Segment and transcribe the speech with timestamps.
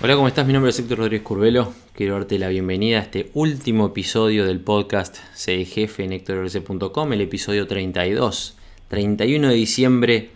[0.00, 0.46] Hola, ¿cómo estás?
[0.46, 1.74] Mi nombre es Héctor Rodríguez Curvelo.
[1.92, 7.20] Quiero darte la bienvenida a este último episodio del podcast Sé jefe en HectorRC.com, el
[7.20, 8.56] episodio 32,
[8.86, 10.30] 31 de diciembre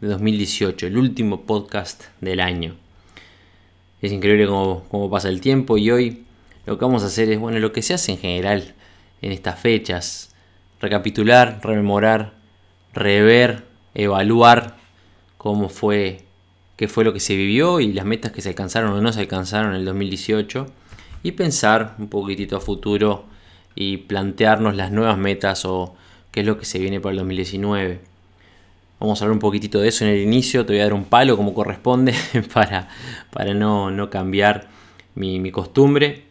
[0.00, 2.76] de 2018, el último podcast del año.
[4.00, 6.22] Es increíble cómo, cómo pasa el tiempo y hoy
[6.64, 8.76] lo que vamos a hacer es, bueno, lo que se hace en general
[9.20, 10.32] en estas fechas,
[10.80, 12.34] recapitular, rememorar,
[12.94, 13.64] rever,
[13.94, 14.76] evaluar
[15.38, 16.27] cómo fue,
[16.78, 19.20] qué fue lo que se vivió y las metas que se alcanzaron o no se
[19.20, 20.66] alcanzaron en el 2018
[21.24, 23.24] y pensar un poquitito a futuro
[23.74, 25.96] y plantearnos las nuevas metas o
[26.30, 28.00] qué es lo que se viene para el 2019.
[29.00, 31.04] Vamos a hablar un poquitito de eso en el inicio, te voy a dar un
[31.04, 32.14] palo como corresponde
[32.54, 32.88] para,
[33.30, 34.68] para no, no cambiar
[35.16, 36.22] mi, costumbre.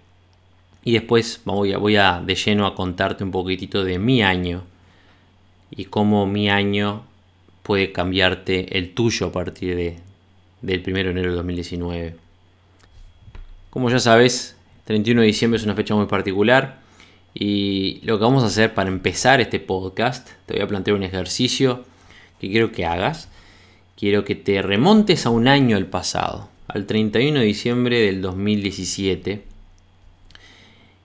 [0.81, 4.63] Y después voy a, voy a de lleno a contarte un poquitito de mi año
[5.71, 7.03] y cómo mi año
[7.63, 9.97] puede cambiarte el tuyo a partir de,
[10.61, 12.15] del 1 de enero de 2019.
[13.69, 14.55] Como ya sabes,
[14.85, 16.79] 31 de diciembre es una fecha muy particular
[17.33, 21.03] y lo que vamos a hacer para empezar este podcast, te voy a plantear un
[21.03, 21.85] ejercicio
[22.39, 23.29] que quiero que hagas.
[23.95, 29.43] Quiero que te remontes a un año al pasado, al 31 de diciembre del 2017.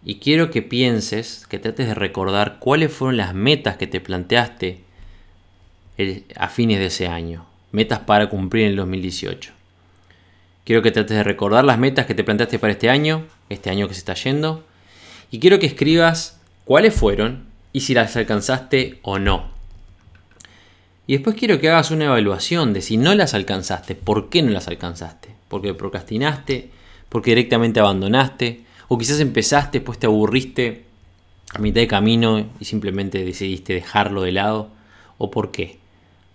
[0.05, 4.81] Y quiero que pienses, que trates de recordar cuáles fueron las metas que te planteaste
[6.37, 7.47] a fines de ese año.
[7.73, 9.53] Metas para cumplir en el 2018.
[10.65, 13.89] Quiero que trates de recordar las metas que te planteaste para este año, este año
[13.89, 14.65] que se está yendo.
[15.31, 19.51] Y quiero que escribas cuáles fueron y si las alcanzaste o no.
[21.07, 24.51] Y después quiero que hagas una evaluación de si no las alcanzaste, por qué no
[24.51, 25.31] las alcanzaste.
[25.49, 26.71] Porque procrastinaste,
[27.09, 30.85] porque directamente abandonaste, o quizás empezaste, pues te aburriste
[31.55, 34.71] a mitad de camino y simplemente decidiste dejarlo de lado,
[35.19, 35.82] o por qué.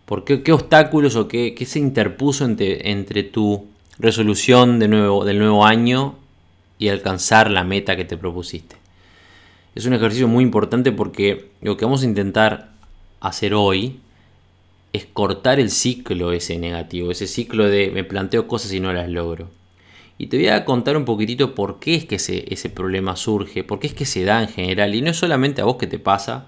[0.07, 3.67] ¿Por qué, obstáculos o qué, qué se interpuso entre, entre, tu
[3.99, 6.15] resolución de nuevo, del nuevo año
[6.79, 8.77] y alcanzar la meta que te propusiste?
[9.75, 12.69] Es un ejercicio muy importante porque lo que vamos a intentar
[13.19, 13.99] hacer hoy
[14.93, 19.09] es cortar el ciclo ese negativo, ese ciclo de me planteo cosas y no las
[19.09, 19.49] logro.
[20.17, 23.65] Y te voy a contar un poquitito por qué es que ese, ese problema surge,
[23.65, 24.95] por qué es que se da en general.
[24.95, 26.47] Y no es solamente a vos que te pasa,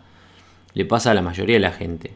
[0.74, 2.14] le pasa a la mayoría de la gente.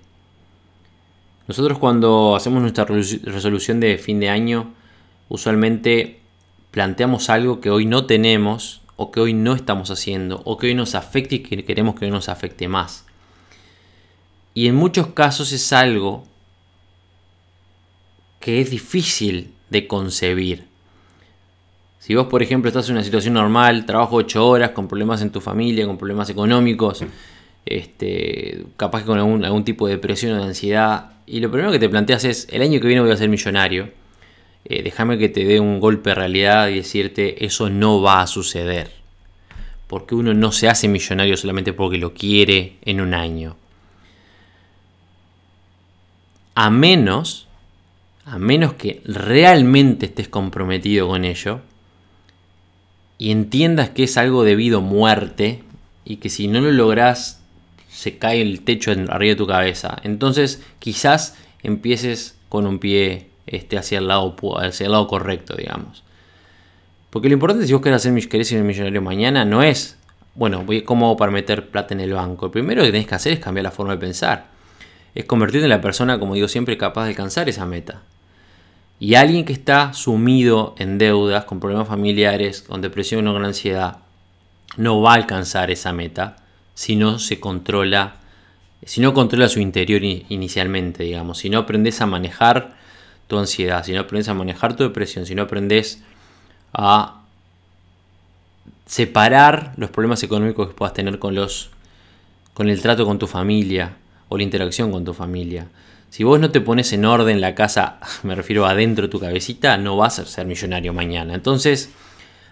[1.47, 4.73] Nosotros cuando hacemos nuestra resolución de fin de año,
[5.29, 6.21] usualmente
[6.71, 10.75] planteamos algo que hoy no tenemos o que hoy no estamos haciendo o que hoy
[10.75, 13.05] nos afecte y que queremos que hoy nos afecte más.
[14.53, 16.25] Y en muchos casos es algo
[18.39, 20.65] que es difícil de concebir.
[21.99, 25.31] Si vos, por ejemplo, estás en una situación normal, trabajo 8 horas, con problemas en
[25.31, 27.03] tu familia, con problemas económicos,
[27.65, 31.71] este, capaz que con algún, algún tipo de depresión o de ansiedad, y lo primero
[31.71, 33.91] que te planteas es, el año que viene voy a ser millonario,
[34.65, 38.27] eh, déjame que te dé un golpe de realidad y decirte, eso no va a
[38.27, 38.91] suceder.
[39.87, 43.57] Porque uno no se hace millonario solamente porque lo quiere en un año.
[46.55, 47.47] A menos,
[48.25, 51.61] a menos que realmente estés comprometido con ello
[53.17, 55.63] y entiendas que es algo debido a muerte
[56.05, 57.42] y que si no lo logras
[58.03, 59.97] se cae el techo arriba de tu cabeza.
[60.03, 66.03] Entonces quizás empieces con un pie este, hacia, el lado, hacia el correcto, digamos.
[67.09, 69.97] Porque lo importante si vos querés, hacer, querés ser millonario mañana no es,
[70.35, 72.47] bueno, ¿cómo hago para meter plata en el banco?
[72.47, 74.53] Lo primero que tenés que hacer es cambiar la forma de pensar
[75.15, 78.01] es convertirte en la persona, como digo siempre, capaz de alcanzar esa meta.
[78.99, 83.97] Y alguien que está sumido en deudas, con problemas familiares, con depresión o con ansiedad,
[84.77, 86.37] no va a alcanzar esa meta
[86.73, 88.15] si no se controla,
[88.85, 92.75] si no controla su interior inicialmente, digamos, si no aprendes a manejar
[93.27, 96.03] tu ansiedad, si no aprendes a manejar tu depresión, si no aprendes
[96.73, 97.21] a
[98.85, 101.69] separar los problemas económicos que puedas tener con los
[102.53, 103.95] con el trato con tu familia,
[104.33, 105.67] o la interacción con tu familia.
[106.09, 109.77] Si vos no te pones en orden la casa, me refiero adentro de tu cabecita,
[109.77, 111.35] no vas a ser millonario mañana.
[111.35, 111.91] Entonces,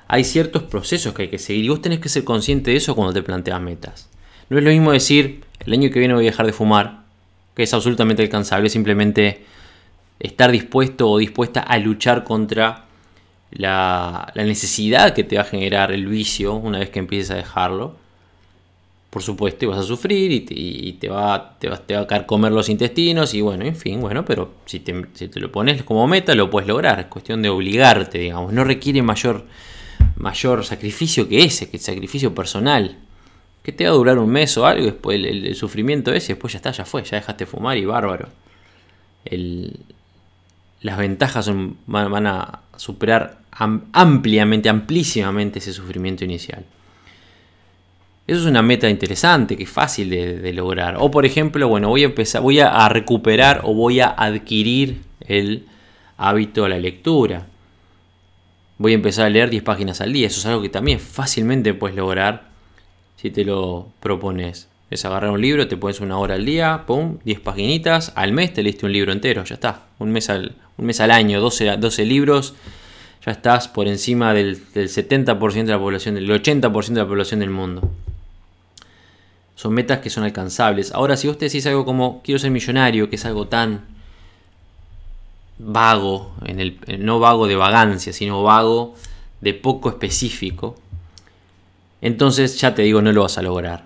[0.07, 2.95] hay ciertos procesos que hay que seguir y vos tenés que ser consciente de eso
[2.95, 4.09] cuando te planteas metas.
[4.51, 7.03] No es lo mismo decir, el año que viene voy a dejar de fumar,
[7.55, 9.45] que es absolutamente alcanzable, simplemente
[10.19, 12.83] estar dispuesto o dispuesta a luchar contra
[13.51, 17.95] la, necesidad que te va a generar el vicio una vez que empieces a dejarlo.
[19.09, 22.67] por supuesto, y vas a sufrir y te, va, te, te va a comer los
[22.67, 26.35] intestinos y bueno, en fin, bueno, pero si te, si te lo pones como meta
[26.35, 29.45] lo puedes lograr, es cuestión de obligarte, digamos, no requiere mayor,
[30.17, 32.97] mayor sacrificio que ese, que el sacrificio personal,
[33.63, 36.57] que te va a durar un mes o algo, después el, sufrimiento ese, después ya
[36.57, 38.29] está, ya fue, ya dejaste fumar y bárbaro.
[40.81, 41.51] las ventajas
[41.85, 46.65] van, a superar ampliamente, amplísimamente ese sufrimiento inicial.
[48.27, 50.95] Eso es una meta interesante, que es fácil de, lograr.
[50.97, 55.65] O por ejemplo, bueno, voy a empezar, voy a, recuperar o voy a adquirir el
[56.17, 57.47] hábito a la lectura.
[58.77, 60.27] Voy a empezar a leer 10 páginas al día.
[60.27, 62.50] Eso es algo que también fácilmente puedes lograr
[63.21, 64.67] si te lo propones.
[64.89, 68.53] Es agarrar un libro, te pones una hora al día, pum, 10 paginitas, al mes
[68.53, 69.83] te leíste un libro entero, ya está.
[69.99, 72.55] Un mes al, un mes al año, 12, 12 libros,
[73.25, 77.39] ya estás por encima del, del 70% de la población, del 80% de la población
[77.39, 77.89] del mundo.
[79.55, 80.91] Son metas que son alcanzables.
[80.91, 83.85] Ahora, si vos te decís algo como quiero ser millonario, que es algo tan
[85.59, 88.95] vago, en el, no vago de vagancia, sino vago
[89.41, 90.75] de poco específico,
[92.01, 93.85] entonces ya te digo, no lo vas a lograr.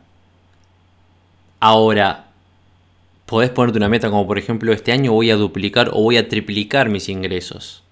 [1.60, 2.28] Ahora,
[3.26, 6.28] podés ponerte una meta como por ejemplo, este año voy a duplicar o voy a
[6.28, 7.84] triplicar mis ingresos.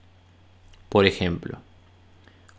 [0.90, 1.60] Por ejemplo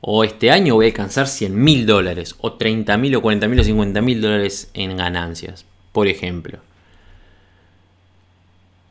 [0.07, 3.61] o este año voy a alcanzar 100 mil dólares, o 30 mil, o 40 mil,
[3.61, 6.59] o 50 mil dólares en ganancias, por ejemplo.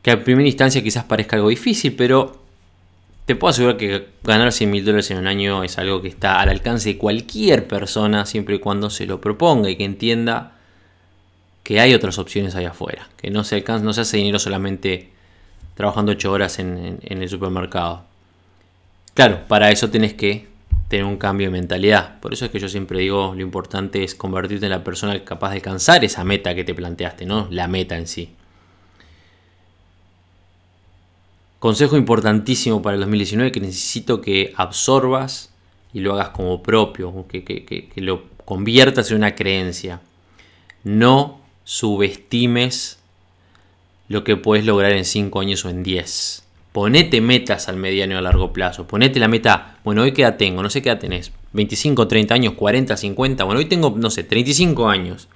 [0.02, 2.43] Que a primera instancia quizás parezca algo difícil, pero
[3.26, 6.40] te puedo asegurar que ganar 100 mil dólares en un año es algo que está
[6.40, 10.52] al alcance de cualquier persona, siempre y cuando se lo proponga y que entienda
[11.62, 15.10] que hay otras opciones allá afuera, que no se, alcanza, hace dinero solamente
[15.74, 18.04] trabajando 8 horas en el supermercado.
[19.14, 20.48] Claro, para eso tenés que
[20.88, 22.20] tener un cambio de mentalidad.
[22.20, 25.50] Por eso es que yo siempre digo, lo importante es convertirte en la persona capaz
[25.50, 27.48] de alcanzar esa meta que te planteaste, ¿no?
[27.50, 28.30] La meta en sí.
[31.64, 35.48] Consejo importantísimo para el 2019 que necesito que absorbas
[35.94, 40.02] y lo hagas como propio, que, lo conviertas en una creencia.
[40.82, 42.98] No subestimes
[44.08, 46.44] lo que puedes lograr en 5 años o en 10.
[46.72, 48.86] Ponete metas al mediano y a largo plazo.
[48.86, 51.32] Ponete la meta, bueno, hoy qué edad tengo, no sé qué edad tenés.
[51.54, 53.42] 25, 30 años, 40, 50.
[53.44, 55.28] Bueno, hoy tengo, no sé, 35 años.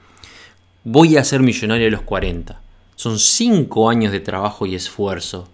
[0.84, 2.60] Voy a ser millonario a los 40.
[2.96, 5.48] Son 5 años de trabajo y esfuerzo.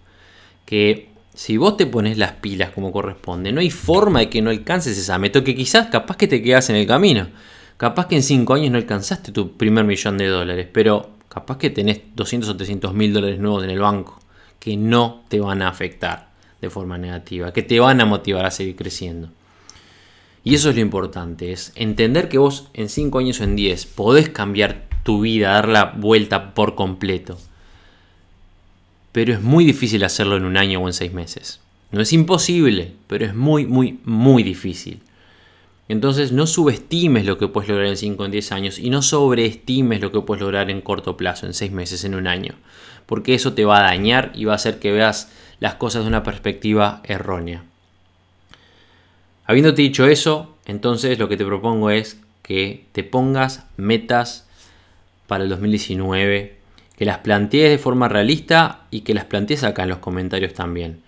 [0.65, 4.49] Que si vos te pones las pilas como corresponde, no hay forma de que no
[4.49, 5.43] alcances esa meta.
[5.43, 7.27] Que quizás capaz que te quedas en el camino.
[7.77, 10.67] Capaz que en 5 años no alcanzaste tu primer millón de dólares.
[10.71, 14.19] Pero capaz que tenés 200 o 300 mil dólares nuevos en el banco
[14.65, 16.29] que no te van a afectar
[16.59, 19.29] de forma negativa, que te van a motivar a seguir creciendo.
[20.43, 23.85] Y eso es lo importante, es entender que vos en 5 años o en 10
[23.85, 27.37] podés cambiar tu vida, dar la vuelta por completo.
[29.15, 31.61] Pero es muy difícil hacerlo en un año o en 6 meses.
[31.91, 34.99] No es imposible, pero es muy, muy, muy difícil.
[35.87, 39.01] Entonces no subestimes lo que puedes lograr en 5 o en 10 años y no
[39.01, 42.55] sobreestimes lo que puedes lograr en corto plazo, en 6 meses, en un año
[43.05, 46.07] porque eso te va a dañar y va a hacer que veas las cosas de
[46.07, 47.63] una perspectiva errónea.
[49.45, 54.47] Habiéndote dicho eso, entonces lo que te propongo es que te pongas metas
[55.27, 56.57] para el 2019,
[56.97, 61.01] que las plantees de forma realista y que las plantees acá en los comentarios también.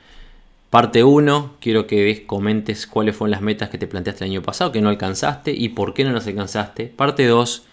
[0.70, 4.74] Parte 1, quiero que comentes cuáles fueron las metas que te planteaste el año pasado,
[4.74, 6.88] que no alcanzaste y por qué no las alcanzaste.
[6.88, 7.64] Parte 2,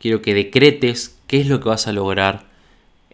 [0.00, 2.46] quiero que decretes qué es lo que vas a lograr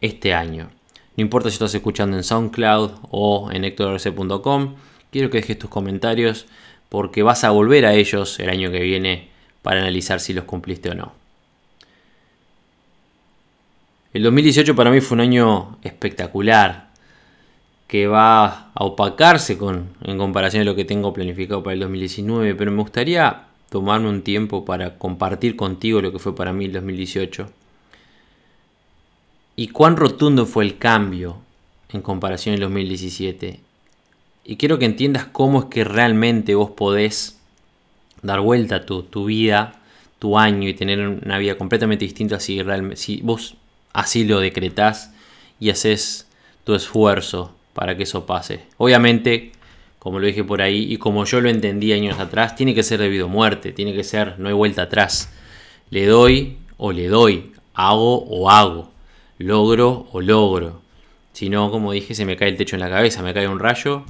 [0.00, 0.70] este año.
[1.16, 4.74] No importa si estás escuchando en SoundCloud o en hectorrc.com,
[5.10, 6.46] quiero que dejes tus comentarios
[6.88, 9.30] porque vas a volver a ellos el año que viene
[9.62, 11.23] para analizar si los cumpliste o no.
[14.14, 16.92] El 2018 para mí fue un año espectacular
[17.88, 22.54] que va a opacarse con, en comparación a lo que tengo planificado para el 2019,
[22.54, 26.72] pero me gustaría tomarme un tiempo para compartir contigo lo que fue para mí el
[26.74, 27.50] 2018
[29.56, 31.38] y cuán rotundo fue el cambio
[31.88, 33.58] en comparación al 2017.
[34.44, 37.40] Y quiero que entiendas cómo es que realmente vos podés
[38.22, 39.80] dar vuelta tu, tu vida,
[40.20, 43.56] tu año y tener una vida completamente distinta si, realmente, si vos
[43.94, 45.14] así lo decretás
[45.58, 46.28] y haces
[46.64, 48.66] tu esfuerzo para que eso pase.
[48.76, 49.52] Obviamente,
[49.98, 53.00] como lo dije por ahí y como yo lo entendí años atrás, tiene que ser
[53.00, 55.32] debido a muerte, tiene que ser, no hay vuelta atrás.
[55.88, 58.94] Le doy o le doy, hago o hago
[59.38, 60.80] logro o logro.
[61.32, 63.58] Si no, como dije, se me cae el techo en la cabeza, me cae un
[63.58, 64.04] rayo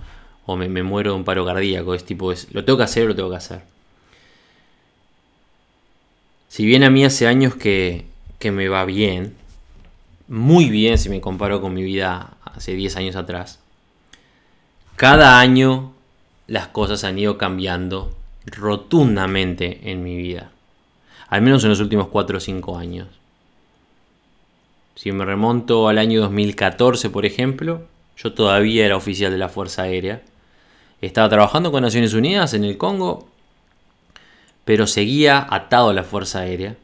[0.46, 1.94] o me, muero de un paro cardíaco.
[1.94, 3.62] Es tipo, es, lo tengo que hacer, lo tengo que hacer.
[6.48, 8.04] Si bien a mí hace años que,
[8.38, 9.34] que me va bien,
[10.28, 13.60] muy bien si me comparo con mi vida hace 10 años atrás.
[14.96, 15.92] Cada año
[16.46, 18.14] las cosas han ido cambiando
[18.46, 20.50] rotundamente en mi vida.
[21.28, 23.08] Al menos en los últimos 4 o 5 años.
[24.94, 27.82] Si me remonto al año 2014, por ejemplo,
[28.16, 30.22] yo todavía era oficial de la Fuerza Aérea.
[31.00, 33.28] Estaba trabajando con Naciones Unidas en el Congo,
[34.64, 36.76] pero seguía atado a la Fuerza Aérea.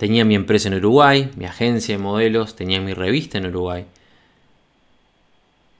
[0.00, 3.84] Tenía mi empresa en Uruguay, mi agencia de modelos, tenía mi revista en Uruguay.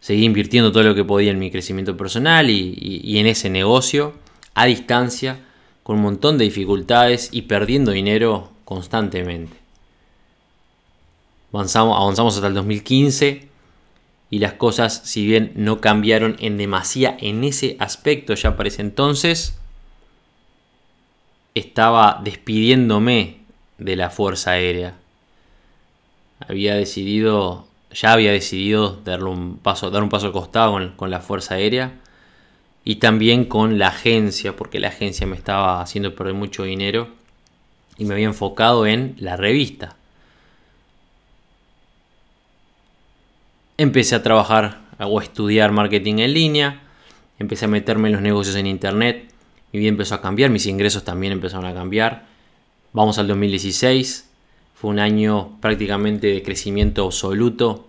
[0.01, 4.13] Seguí invirtiendo todo lo que podía en mi crecimiento personal y, en ese negocio,
[4.53, 5.41] a distancia,
[5.83, 9.57] con un montón de dificultades y perdiendo dinero constantemente.
[11.51, 13.49] Avanzamos, avanzamos hasta el 2015
[14.29, 18.83] y las cosas, si bien no cambiaron en demasía en ese aspecto ya para ese
[18.83, 19.59] entonces,
[21.55, 23.40] estaba despidiéndome
[23.81, 24.95] de la Fuerza Aérea.
[26.39, 31.11] Había decidido, ya había decidido darle un paso, dar un paso al costado con, con
[31.11, 31.95] la Fuerza Aérea
[32.85, 37.09] y también con la agencia, porque la agencia me estaba haciendo perder mucho dinero
[37.99, 39.97] y me había enfocado en la revista.
[43.81, 46.83] empecé a trabajar o a estudiar marketing en línea,
[47.39, 49.33] empecé a meterme en los negocios en internet,
[49.73, 52.27] mi vida empezó a cambiar, mis ingresos también empezaron a cambiar.
[52.93, 54.29] Vamos al 2016,
[54.75, 57.87] fue un año prácticamente de crecimiento absoluto,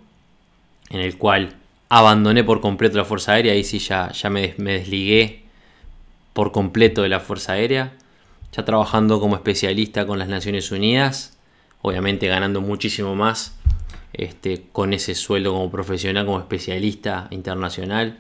[0.89, 1.55] en el cual
[1.89, 5.43] abandoné por completo la Fuerza Aérea, ahí sí ya, me desligué
[6.34, 7.93] por completo de la Fuerza Aérea,
[8.51, 11.38] ya trabajando como especialista con las Naciones Unidas,
[11.81, 13.55] obviamente ganando muchísimo más
[14.13, 18.20] este, con ese sueldo como profesional, como especialista internacional.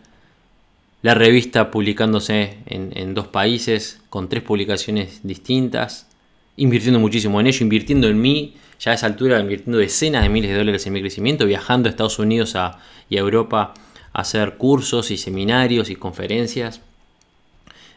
[1.01, 6.07] La revista publicándose en, dos países, con tres publicaciones distintas,
[6.57, 10.51] invirtiendo muchísimo en ello, invirtiendo en mí, ya a esa altura invirtiendo decenas de miles
[10.51, 12.55] de dólares en mi crecimiento, viajando a Estados Unidos
[13.09, 13.73] y a Europa
[14.13, 16.81] a hacer cursos y seminarios y conferencias.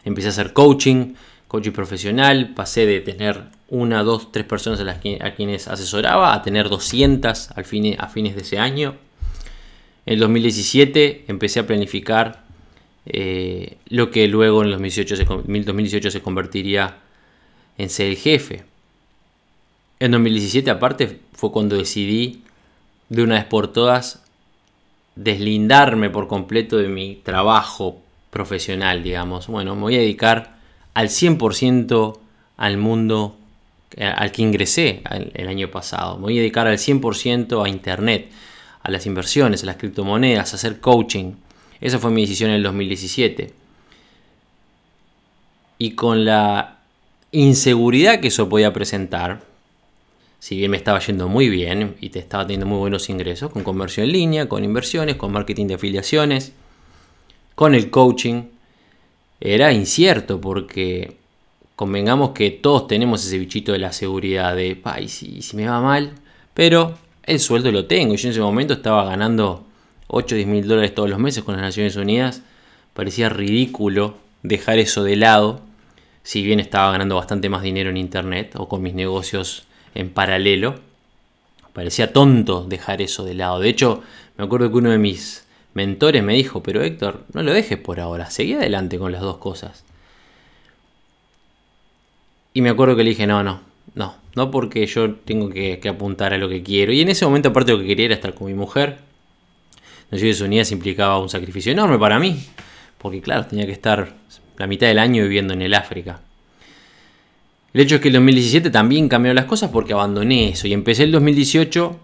[0.04, 1.14] Empecé a hacer coaching,
[1.48, 6.42] coaching profesional, pasé de tener una, dos, tres personas a, las a quienes asesoraba a
[6.42, 8.96] tener 200 al fin, a fines de ese año.
[10.06, 12.44] En el 2017 empecé a planificar
[13.06, 16.98] eh, lo que luego en 2018 se, 2018 se convertiría
[17.78, 18.64] en ser el jefe.
[20.00, 22.42] En 2017 aparte fue cuando decidí
[23.08, 24.22] de una vez por todas
[25.16, 28.00] deslindarme por completo de mi trabajo
[28.30, 29.46] profesional, digamos.
[29.46, 30.56] Bueno, me voy a dedicar
[30.94, 32.18] al 100%
[32.56, 33.36] al mundo
[33.96, 35.02] eh, al que ingresé
[35.34, 36.16] el año pasado.
[36.16, 38.28] Me voy a dedicar al 100% a Internet,
[38.82, 41.34] a las inversiones, a las criptomonedas, a hacer coaching.
[41.80, 43.52] Esa fue mi decisión en el 2017.
[45.78, 46.73] Y con la
[47.34, 49.42] inseguridad que eso podía presentar,
[50.38, 53.64] si bien me estaba yendo muy bien y te estaba teniendo muy buenos ingresos, con
[53.64, 56.52] comercio en línea, con inversiones, con marketing de afiliaciones,
[57.54, 58.44] con el coaching,
[59.40, 61.16] era incierto porque
[61.76, 65.80] convengamos que todos tenemos ese bichito de la seguridad de, ay, si, si me va
[65.80, 66.12] mal,
[66.54, 68.14] pero el sueldo lo tengo.
[68.14, 69.64] Yo en ese momento estaba ganando
[70.08, 72.42] 8 o 10 mil dólares todos los meses con las Naciones Unidas.
[72.92, 75.62] Parecía ridículo dejar eso de lado,
[76.24, 80.80] si bien estaba ganando bastante más dinero en internet o con mis negocios en paralelo.
[81.72, 83.60] Parecía tonto dejar eso de lado.
[83.60, 84.02] De hecho,
[84.36, 88.00] me acuerdo que uno de mis mentores me dijo, pero Héctor, no lo dejes por
[88.00, 89.84] ahora, seguí adelante con las dos cosas.
[92.54, 93.60] Y me acuerdo que le dije, no, no,
[93.94, 96.92] no, no porque yo tengo que, apuntar a lo que quiero.
[96.92, 98.98] Y en ese momento aparte lo que quería era estar con mi mujer.
[100.10, 102.44] Naciones Unidas implicaba un sacrificio enorme para mí,
[102.98, 104.14] porque claro, tenía que estar
[104.56, 106.20] la mitad del año viviendo en el África.
[107.72, 111.02] El hecho es que el 2017 también cambiaron las cosas porque abandoné eso y empecé
[111.02, 111.98] el 2018,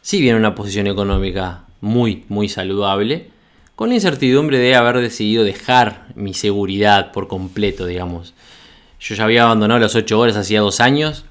[0.00, 3.30] sí bien en una posición económica muy, muy saludable,
[3.74, 8.32] con la incertidumbre de haber decidido dejar mi seguridad por completo, digamos.
[9.00, 11.24] Yo ya había abandonado las 8 horas hacía dos años,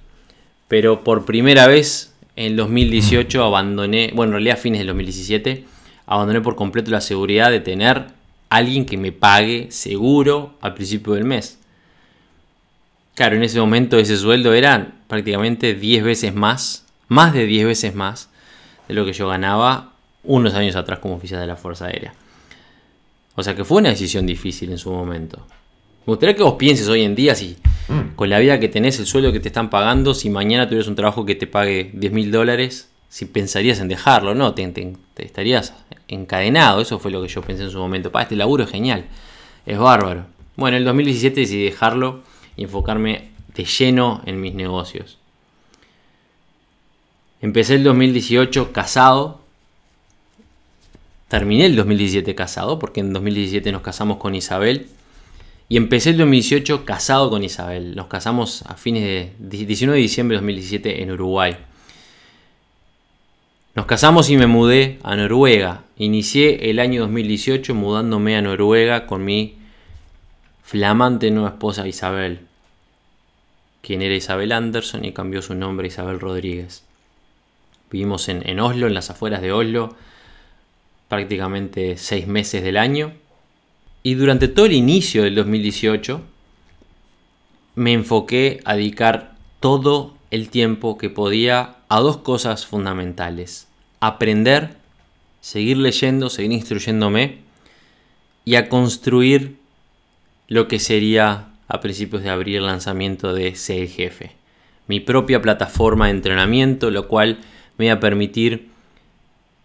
[0.68, 5.63] pero por primera vez en 2018 abandoné, bueno, en realidad a fines del 2017,
[6.06, 8.08] abandoné por completo la seguridad de tener
[8.50, 11.60] alguien que me pague seguro al principio del mes.
[13.16, 17.96] Claro, en ese momento ese sueldo era prácticamente 10 veces más, más de 10 veces
[17.96, 18.30] más
[18.88, 22.14] de lo que yo ganaba unos años atrás como oficial de la Fuerza Aérea.
[23.36, 25.46] O sea que fue una decisión difícil en su momento.
[26.06, 28.16] Me gustaría que vos pienses hoy en día si mm.
[28.16, 30.96] con la vida que tenés, el sueldo que te están pagando, si mañana tuvieras un
[30.96, 34.53] trabajo que te pague 10 mil dólares, si pensarías en dejarlo, ¿no?
[34.53, 35.74] Te, estarías
[36.07, 36.81] encadenado.
[36.81, 38.12] Eso fue lo que yo pensé en su momento.
[38.12, 39.05] Pa, este laburo es genial.
[39.65, 40.25] Es bárbaro.
[40.55, 42.21] Bueno, en el 2017 decidí dejarlo
[42.55, 45.17] y enfocarme de lleno en mis negocios.
[47.41, 49.41] Empecé el 2018 casado.
[51.27, 54.88] Terminé el 2017 casado, porque en 2017 nos casamos con Isabel.
[55.67, 57.95] Y empecé el 2018 casado con Isabel.
[57.95, 61.57] Nos casamos a fines de 19 de diciembre de 2017 en Uruguay.
[63.75, 65.84] Nos casamos y me mudé a Noruega.
[65.98, 69.58] Inicié el año 2018 mudándome a Noruega con mi
[70.63, 72.39] flamante nueva esposa Isabel,
[73.82, 76.86] quien era Isabel Anderson y cambió su nombre a Isabel Rodríguez.
[77.91, 79.94] Vivimos en, en Oslo, en las afueras de Oslo,
[81.10, 83.12] prácticamente seis meses del año
[84.03, 86.22] y durante todo el inicio del 2018
[87.75, 93.68] me enfoqué a dedicar todo el tiempo que podía a dos cosas fundamentales.
[94.00, 94.75] Aprender,
[95.42, 97.39] seguir leyendo, seguir instruyéndome
[98.44, 99.58] y a construir
[100.48, 104.32] lo que sería a principios de abril el lanzamiento de Ser Jefe.
[104.88, 107.39] Mi propia plataforma de entrenamiento, lo cual
[107.77, 108.70] me iba a permitir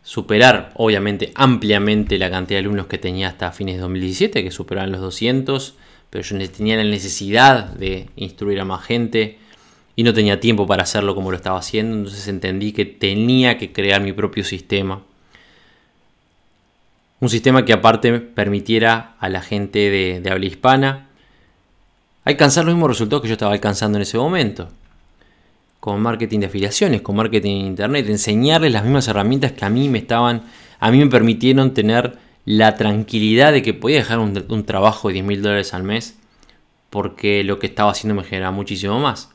[0.02, 4.92] superar obviamente ampliamente la cantidad de alumnos que tenía hasta fines de 2017, que superaban
[4.92, 5.74] los 200,
[6.08, 9.38] pero yo tenía la necesidad de instruir a más gente
[10.00, 13.70] y no tenía tiempo para hacerlo como lo estaba haciendo, entonces entendí que tenía que
[13.70, 15.02] crear mi propio sistema.
[17.20, 21.08] Un sistema que aparte permitiera a la gente de, habla hispana
[22.24, 24.70] alcanzar los mismos resultados que yo estaba alcanzando en ese momento
[25.80, 29.90] con marketing de afiliaciones, con marketing en internet, enseñarles las mismas herramientas que a mí
[29.90, 30.44] me estaban,
[30.78, 32.16] a mí me permitieron tener
[32.46, 36.16] la tranquilidad de que podía dejar un, trabajo de 10 mil dólares al mes
[36.88, 39.28] porque lo que estaba haciendo me generaba muchísimo más.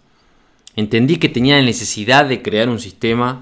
[0.76, 3.42] Entendí que tenía la necesidad de crear un sistema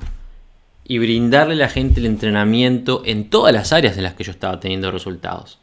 [0.86, 4.32] y brindarle a la gente el entrenamiento en todas las áreas en las que yo
[4.32, 5.60] estaba teniendo resultados.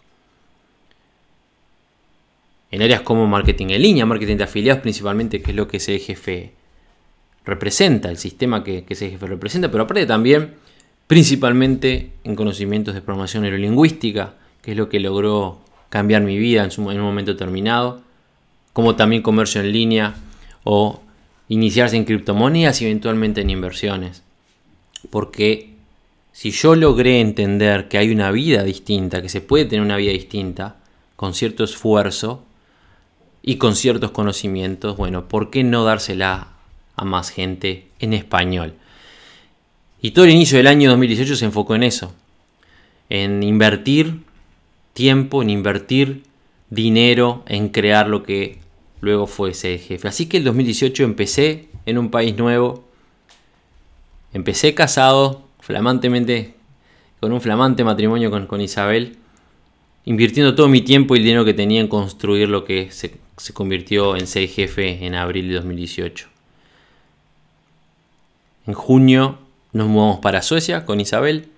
[2.70, 5.98] En áreas como marketing en línea, marketing de afiliados principalmente, que es lo que ese
[5.98, 6.52] jefe
[7.44, 10.54] representa, el sistema que, ese jefe representa, pero aparte también
[11.06, 16.80] principalmente en conocimientos de programación neurolingüística, que es lo que logró cambiar mi vida en,
[16.80, 18.00] un momento determinado,
[18.72, 20.14] como también comercio en línea
[20.62, 21.00] o
[21.50, 24.22] iniciarse en criptomonedas y eventualmente en inversiones.
[25.10, 25.74] Porque
[26.32, 30.12] si yo logré entender que hay una vida distinta, que se puede tener una vida
[30.12, 30.76] distinta,
[31.16, 32.42] con cierto esfuerzo
[33.42, 36.48] y con ciertos conocimientos, bueno, ¿por qué no dársela
[37.00, 38.74] a más gente en español.
[40.02, 42.14] Y todo el inicio del año 2018 se enfocó en eso,
[43.08, 44.20] en invertir
[44.92, 46.24] tiempo, en invertir
[46.68, 48.58] dinero, en crear lo que
[49.00, 50.08] luego fue ese jefe.
[50.08, 52.84] Así que el 2018 empecé en un país nuevo,
[54.32, 56.54] empecé casado, flamantemente,
[57.20, 59.16] con un flamante matrimonio con, Isabel,
[60.04, 63.52] invirtiendo todo mi tiempo y el dinero que tenía en construir lo que se, se
[63.52, 66.28] convirtió en ser jefe en abril de 2018.
[68.66, 69.38] En junio
[69.72, 71.48] nos mudamos para Suecia con Isabel.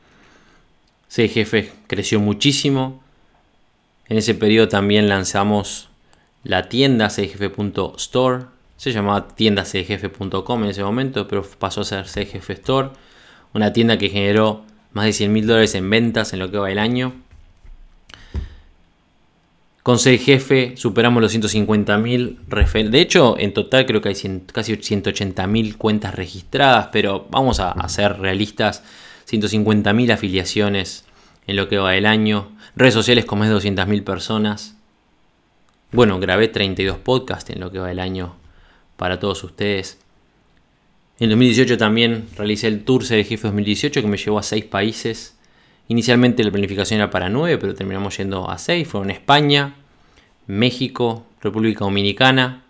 [1.08, 3.02] jefe creció muchísimo.
[4.08, 5.88] En ese periodo también lanzamos
[6.44, 8.44] la tienda cgf.store.
[8.76, 12.90] Se llamaba tienda cgf.com en ese momento, pero pasó a ser CGF Store.
[13.54, 16.70] Una tienda que generó más de 100 mil dólares en ventas en lo que va
[16.70, 17.14] el año.
[19.82, 24.14] Con jefe superamos los 150.000 De hecho, en total creo que hay
[24.52, 28.84] casi 180.000 cuentas registradas, pero vamos a, ser realistas.
[29.28, 31.04] 150.000 afiliaciones
[31.46, 32.52] en lo que va el año.
[32.76, 34.76] Redes sociales con más de 200.000 personas.
[35.92, 38.34] Bueno, grabé 32 podcasts en lo que va el año
[38.96, 39.98] para todos ustedes.
[41.20, 45.36] En 2018 también realicé el Tour de Jefe 2018 que me llevó a 6 países
[45.88, 48.88] Inicialmente la planificación era para 9, pero terminamos yendo a 6.
[48.88, 49.74] Fueron España,
[50.46, 52.62] México, República Dominicana,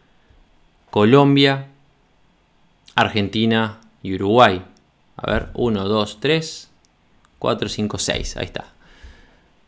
[0.90, 1.68] Colombia,
[2.94, 4.62] Argentina y Uruguay.
[5.16, 6.70] A ver, 1, 2, 3,
[7.38, 8.36] 4, 5, 6.
[8.38, 8.72] Ahí está.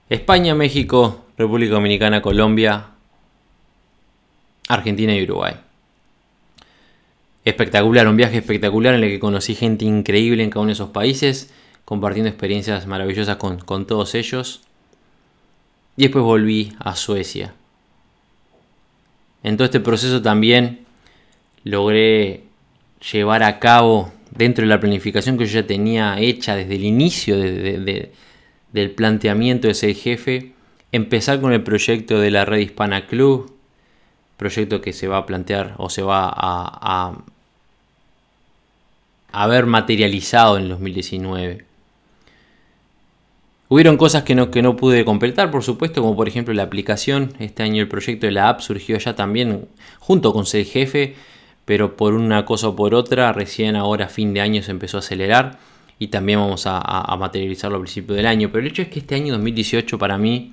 [0.09, 2.87] España, México, República Dominicana, Colombia,
[4.69, 5.55] Argentina y Uruguay.
[7.45, 10.91] Espectacular, un viaje espectacular en el que conocí gente increíble en cada uno de esos
[10.91, 11.53] países
[11.85, 14.63] compartiendo experiencias maravillosas con, todos ellos.
[15.97, 17.55] Y después volví a Suecia.
[19.43, 20.87] En todo este proceso también
[21.63, 22.45] logré
[23.13, 27.37] llevar a cabo dentro de la planificación que yo ya tenía hecha desde el inicio
[27.37, 30.53] del planteamiento de ese jefe,
[30.91, 33.54] empezar con el proyecto de la Red Hispana Club,
[34.37, 37.13] proyecto que se va a plantear o se va a, a,
[39.33, 41.65] a ver materializado en el 2019.
[43.69, 47.33] Hubieron cosas que no, que no pude completar, por supuesto, como por ejemplo la aplicación.
[47.39, 49.67] Este año el proyecto de la app surgió ya también
[49.99, 51.17] junto con ser jefe,
[51.65, 55.01] pero por una cosa o por otra, recién ahora, fin de año, se empezó a
[55.01, 55.59] acelerar
[55.99, 58.51] y también vamos a, a materializarlo al principio del año.
[58.53, 60.53] Pero el hecho es que este año 2018 para mí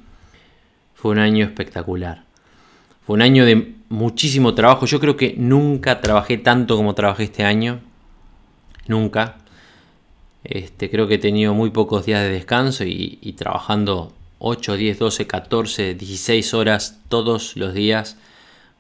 [0.95, 2.30] fue un año espectacular.
[3.05, 4.85] Fue un año de muchísimo trabajo.
[4.85, 7.81] Yo creo que nunca trabajé tanto como trabajé este año.
[8.87, 9.37] Nunca.
[10.43, 15.27] Este, creo que he tenido muy pocos días de descanso y, trabajando 8, 10, 12,
[15.27, 18.17] 14, 16 horas todos los días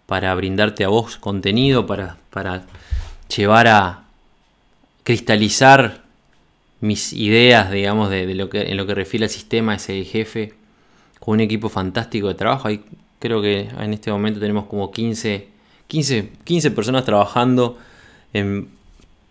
[0.07, 2.63] para brindarte a vos contenido, para, para
[3.35, 4.03] llevar a
[5.03, 6.01] cristalizar
[6.79, 10.53] mis ideas, digamos, de, lo que, en lo que refiere al sistema, ese jefe,
[11.19, 12.67] con un equipo fantástico de trabajo.
[12.67, 12.83] Hay,
[13.21, 15.47] creo que en este momento tenemos como 15,
[15.87, 17.77] 15, 15 personas trabajando
[18.33, 18.67] en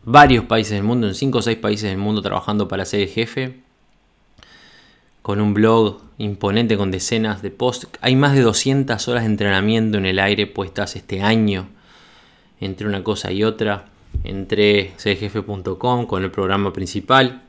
[0.04, 3.08] varios países del mundo, en 5 o 6 países del mundo trabajando para ser el
[3.08, 3.56] jefe
[5.22, 7.88] con un blog imponente con decenas de posts.
[8.00, 11.68] Hay más de 200 horas de entrenamiento en el aire puestas este año
[12.60, 13.86] entre una cosa y otra.
[14.22, 17.42] Entré serjefe.com con el programa principal.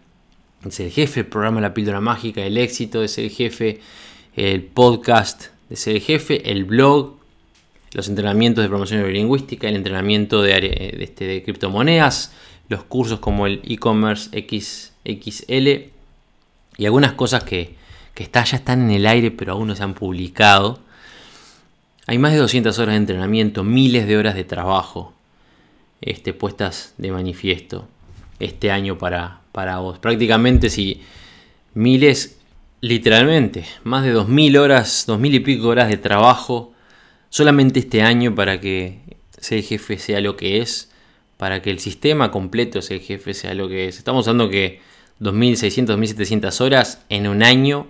[0.69, 3.79] Ser jefe, el programa La Píldora Mágica, el éxito de ser jefe,
[4.35, 7.15] el podcast de ser jefe, el blog,
[7.93, 12.33] los entrenamientos de promoción lingüística, el entrenamiento de, de, este, de criptomonedas,
[12.67, 15.89] los cursos como el e-commerce XXL
[16.77, 17.77] y algunas cosas que,
[18.17, 20.81] está, ya están en el aire pero aún no se han publicado.
[22.05, 25.13] Hay más de 200 horas de entrenamiento, miles de horas de trabajo
[26.01, 27.87] este, puestas de manifiesto
[28.39, 29.99] este año para, para vos.
[29.99, 31.01] Prácticamente si
[31.73, 32.40] miles,
[32.81, 36.73] literalmente, más de 2.000 horas, 2.000 y pico horas de trabajo
[37.29, 38.99] solamente este año para que
[39.39, 40.91] ser jefe sea lo que es,
[41.37, 43.97] para que el sistema completo ser jefe sea lo que es.
[43.97, 44.81] Estamos hablando que
[45.21, 47.87] 2.600, 2.700 horas en un año.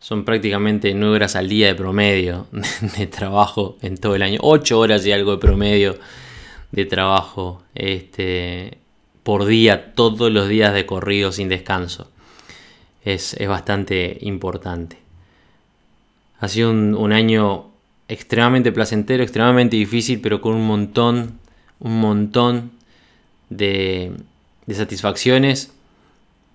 [0.00, 2.48] Son prácticamente 9 horas al día de promedio
[2.98, 4.38] de trabajo en todo el año.
[4.42, 5.98] 8 horas y algo de promedio
[6.72, 8.78] de trabajo este,
[9.22, 12.11] por día, todos los días de corrido sin descanso.
[13.04, 14.98] Es, bastante importante.
[16.38, 17.70] Ha sido un, año
[18.08, 21.38] extremadamente placentero, extremadamente difícil, pero con un montón,
[21.80, 22.72] un montón
[23.48, 24.12] de,
[24.66, 25.72] de satisfacciones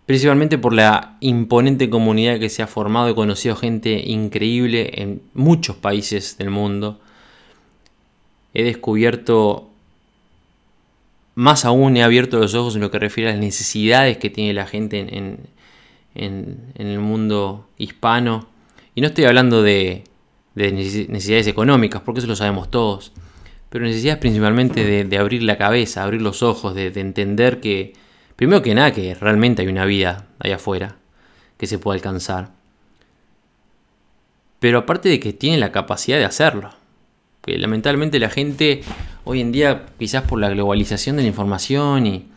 [0.07, 3.09] principalmente por la imponente comunidad que se ha formado.
[3.09, 6.99] He conocido gente increíble en muchos países del mundo.
[8.53, 9.69] He descubierto,
[11.35, 14.53] más aún he abierto los ojos en lo que refiere a las necesidades que tiene
[14.53, 15.39] la gente en,
[16.17, 18.47] el mundo hispano.
[18.95, 20.03] Y no estoy hablando de,
[20.55, 23.11] necesidades económicas, porque eso lo sabemos todos.
[23.69, 27.93] Pero necesidades principalmente de, abrir la cabeza, abrir los ojos, de entender que
[28.37, 30.95] Primero que nada, que realmente hay una vida ahí afuera
[31.57, 32.51] que se puede alcanzar.
[34.59, 36.69] Pero aparte de que tiene la capacidad de hacerlo.
[37.41, 38.81] Que lamentablemente la gente
[39.23, 42.27] hoy en día, quizás por la globalización de la información y,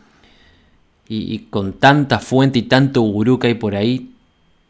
[1.13, 4.11] y, con tanta fuente y tanto gurú que hay por ahí,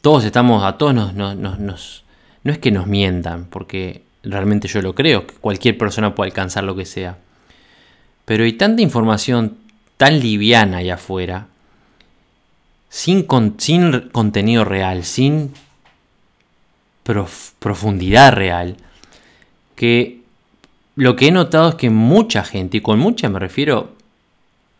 [0.01, 5.27] todos estamos, a todos nos, no es que nos mientan, porque realmente yo lo creo,
[5.27, 7.19] que cualquier persona puede alcanzar lo que sea.
[8.25, 9.57] Pero hay tanta información
[9.97, 11.45] tan liviana allá afuera,
[12.89, 13.27] sin,
[13.59, 15.53] sin contenido real, sin
[17.59, 18.77] profundidad real,
[19.75, 20.21] que
[20.95, 23.91] lo que he notado es que mucha gente, y con mucha me refiero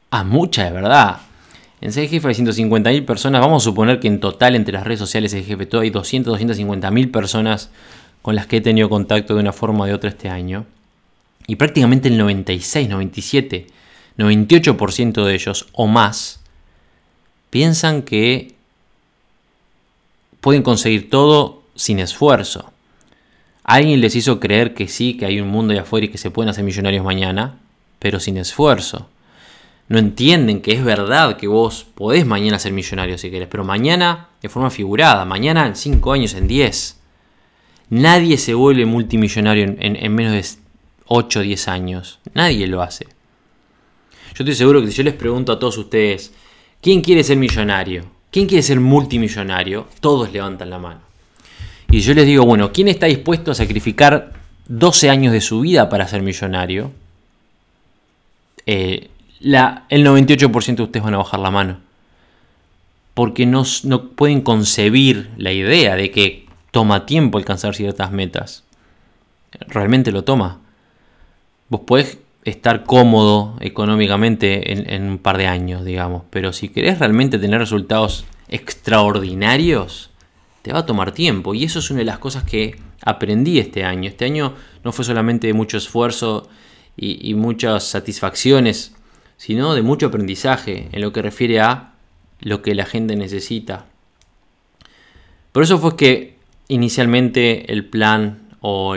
[0.10, 1.22] a mucha de verdad,
[1.82, 5.32] en CGF hay 150.000 personas, vamos a suponer que en total entre las redes sociales
[5.32, 7.72] de todo hay 200, 250.000 personas
[8.22, 10.66] con las que he tenido contacto de una forma o de otra este año.
[11.48, 13.68] Y prácticamente el 96, 97
[14.18, 16.40] 98% de ellos o más
[17.50, 18.54] piensan que
[20.40, 22.72] pueden conseguir todo sin esfuerzo.
[23.64, 26.32] Alguien les hizo creer que sí, que hay un mundo allá afuera y que se
[26.32, 27.58] pueden hacer millonarios mañana,
[28.00, 29.08] pero sin esfuerzo.
[29.92, 34.30] No entienden que es verdad que vos podés mañana ser millonario si querés, pero mañana
[34.42, 36.98] de forma figurada, mañana en 5 años, en 10.
[37.90, 40.46] Nadie se vuelve multimillonario en, en menos de
[41.08, 42.20] 8 o 10 años.
[42.34, 43.04] Nadie lo hace.
[44.34, 46.32] Yo estoy seguro que si yo les pregunto a todos ustedes,
[46.80, 48.06] ¿quién quiere ser millonario?
[48.32, 49.88] ¿Quién quiere ser multimillonario?
[50.00, 51.02] Todos levantan la mano.
[51.90, 54.32] Y yo les digo, bueno, ¿quién está dispuesto a sacrificar
[54.70, 56.94] 12 años de su vida para ser millonario?
[58.66, 59.10] Eh,
[59.42, 61.78] la, el 98% de ustedes van a bajar la mano.
[63.14, 68.64] Porque no, no pueden concebir la idea de que toma tiempo alcanzar ciertas metas.
[69.68, 70.60] Realmente lo toma.
[71.68, 76.24] Vos podés estar cómodo económicamente en, un par de años, digamos.
[76.30, 80.10] Pero si querés realmente tener resultados extraordinarios,
[80.62, 81.54] te va a tomar tiempo.
[81.54, 84.10] Y eso es una de las cosas que aprendí este año.
[84.10, 86.50] Este año no fue solamente mucho esfuerzo
[86.98, 88.96] y, muchas satisfacciones,
[89.42, 91.94] sino de mucho aprendizaje en lo que refiere a
[92.42, 93.88] lo que la gente necesita.
[95.52, 96.36] Por eso fue que
[96.68, 98.96] inicialmente el plan o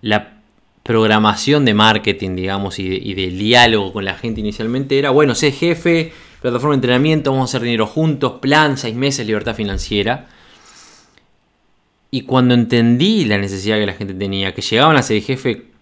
[0.00, 0.38] la
[0.82, 5.52] programación de marketing, digamos, y, y del diálogo con la gente inicialmente era, bueno, sé
[5.52, 10.28] jefe, plataforma de entrenamiento, vamos a hacer dinero juntos, plan, seis meses, libertad financiera.
[12.10, 15.73] Y cuando entendí la necesidad que la gente tenía, que llegaban a ser jefe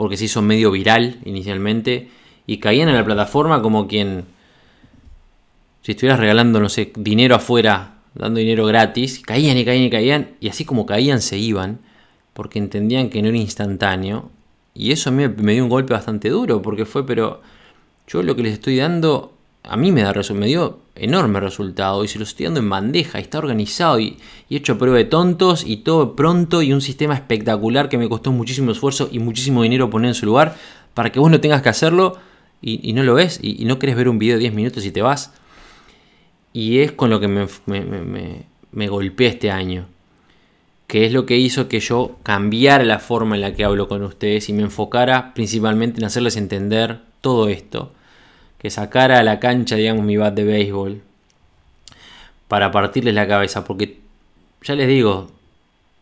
[0.00, 2.08] porque se hizo medio viral inicialmente,
[2.46, 4.24] y caían en la plataforma como quien,
[5.82, 10.28] si estuvieras regalando, no sé, dinero afuera, dando dinero gratis, caían y caían y caían,
[10.40, 11.80] y así como caían se iban,
[12.32, 14.30] porque entendían que no era instantáneo,
[14.72, 17.42] y eso a mí me dio un golpe bastante duro, porque fue, pero
[18.08, 19.34] yo lo que les estoy dando
[19.64, 23.18] a mí me, da, me dio enorme resultado y se lo estoy dando en bandeja
[23.18, 27.14] y está organizado y, he hecho prueba de tontos y todo pronto y un sistema
[27.14, 30.56] espectacular que me costó muchísimo esfuerzo y muchísimo dinero poner en su lugar
[30.94, 32.18] para que vos no tengas que hacerlo
[32.62, 35.00] y, no lo ves y, no querés ver un video de 10 minutos y te
[35.00, 35.32] vas.
[36.52, 39.86] Y es con lo que me, me, me golpeé este año
[40.86, 44.02] que es lo que hizo que yo cambiara la forma en la que hablo con
[44.02, 47.92] ustedes y me enfocara principalmente en hacerles entender todo esto
[48.60, 51.02] que sacara a la cancha, digamos, mi bat de béisbol
[52.46, 54.00] para partirles la cabeza, porque
[54.62, 55.30] ya les digo,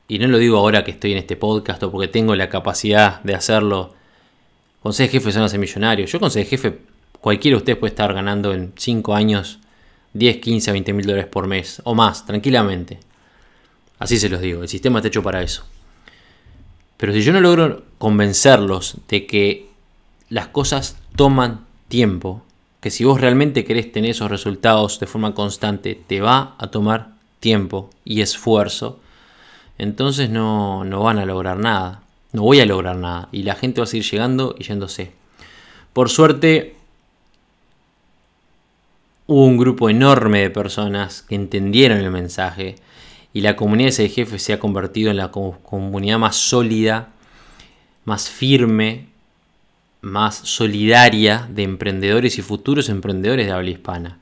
[0.09, 3.23] y no lo digo ahora que estoy en este podcast o porque tengo la capacidad
[3.23, 3.95] de hacerlo,
[4.83, 6.07] con ser jefe son ser millonario.
[6.07, 6.79] Yo con ser jefe,
[7.21, 9.61] cualquiera de ustedes puede estar ganando en 5 años
[10.15, 12.99] 10, 15, 20 mil dólares por mes o más, tranquilamente.
[14.01, 15.65] Así se los digo, el sistema está hecho para eso.
[16.97, 19.69] Pero si yo no logro convencerlos de que
[20.29, 22.43] las cosas toman tiempo,
[22.81, 27.13] que si vos realmente querés tener esos resultados de forma constante, te va a tomar
[27.41, 29.01] tiempo y esfuerzo,
[29.79, 32.03] entonces no, no van a lograr nada.
[32.33, 33.29] No voy a lograr nada.
[33.33, 35.13] Y la gente va a seguir llegando y yéndose.
[35.93, 36.77] Por suerte,
[39.27, 42.77] hubo un grupo enorme de personas que entendieron el mensaje
[43.33, 47.09] y la comunidad de jefe se ha convertido en la comunidad más sólida,
[48.05, 49.08] más firme
[50.01, 54.19] más solidaria de emprendedores y futuros emprendedores de habla hispana,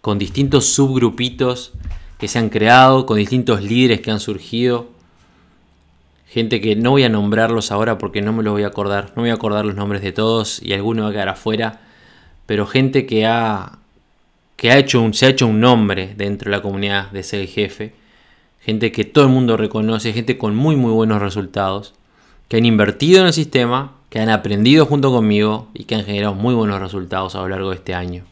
[0.00, 1.72] con distintos subgrupitos
[2.18, 4.88] que se han creado, con distintos líderes que han surgido,
[6.26, 9.22] gente que no voy a nombrarlos ahora porque no me los voy a acordar, no
[9.22, 11.80] voy a acordar los nombres de todos y alguno va a quedar afuera,
[12.46, 13.78] pero gente que ha,
[14.56, 17.46] que ha hecho un, se ha hecho un nombre dentro de la comunidad de ser
[17.46, 17.94] jefe,
[18.60, 21.94] gente que todo el mundo reconoce, gente con muy muy buenos resultados,
[22.48, 26.34] que han invertido en el sistema, que han aprendido junto conmigo y que han generado
[26.34, 28.22] muy buenos resultados a lo largo de este año.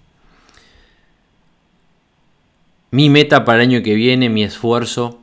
[2.93, 5.19] Mi meta para el año que viene, mi esfuerzo,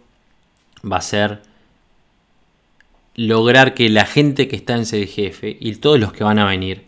[0.84, 1.44] va a ser
[3.16, 6.84] lograr que la gente que está en jefe y todos los que van a venir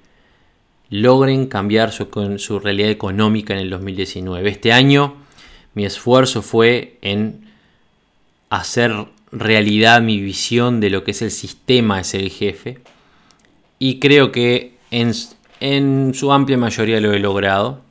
[0.89, 4.49] logren cambiar su, realidad económica en el 2019.
[4.49, 5.15] Este año
[5.75, 7.45] mi esfuerzo fue en
[8.49, 8.91] hacer
[9.31, 12.79] realidad mi visión de lo que es el sistema de jefe
[13.81, 17.81] y creo que en, su amplia mayoría lo he logrado.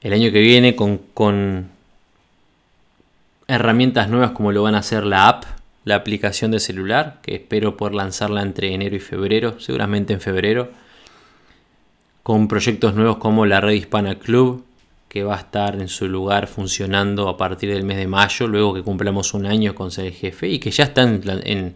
[0.00, 1.68] El año que viene con,
[3.46, 5.44] herramientas nuevas como lo van a hacer la app,
[5.84, 10.72] la aplicación de celular, que espero poder lanzarla entre enero y febrero, seguramente en febrero,
[12.24, 14.64] con proyectos nuevos como la Red Hispana Club,
[15.08, 18.74] que va a estar en su lugar funcionando a partir del mes de mayo, luego
[18.74, 21.74] que cumplamos un año con ser jefe, y que ya está en,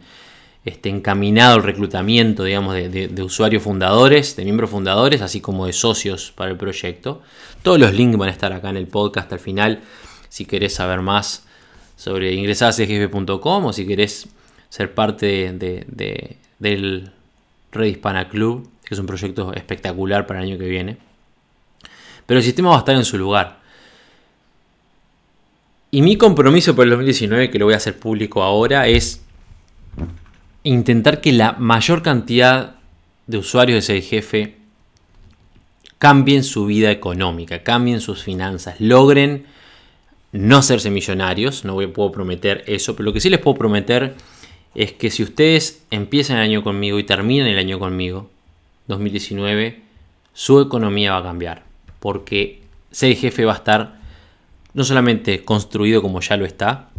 [0.67, 6.33] este, encaminado el reclutamiento, digamos, de, usuarios fundadores, de miembros fundadores, así como de socios
[6.35, 7.23] para el proyecto.
[7.63, 9.81] Todos los links van a estar acá en el podcast al final.
[10.29, 11.47] Si querés saber más
[11.95, 14.27] sobre ingresar a cgf.com o si querés
[14.69, 17.13] ser parte de, del
[17.71, 20.99] Red Hispana Club, que es un proyecto espectacular para el año que viene.
[22.27, 23.61] Pero el sistema va a estar en su lugar.
[25.93, 29.23] Y mi compromiso para el 2019, que lo voy a hacer público ahora, es
[30.67, 32.75] intentar que la mayor cantidad
[33.29, 34.57] de usuarios de ese jefe
[35.99, 39.47] cambien su vida económica, cambien sus finanzas, logren
[40.33, 44.17] no hacerse millonarios, no puedo prometer eso, pero lo que sí les puedo prometer
[44.75, 48.29] es que si ustedes empiezan el año conmigo y terminan el año conmigo,
[48.89, 49.83] 2019,
[50.33, 51.63] su economía va a cambiar,
[52.01, 54.01] porque ser jefe va a estar
[54.75, 56.91] no solamente construido como ya lo está,